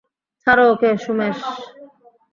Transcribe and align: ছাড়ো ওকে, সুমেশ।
ছাড়ো 0.47 0.65
ওকে, 0.71 0.89
সুমেশ। 1.03 1.39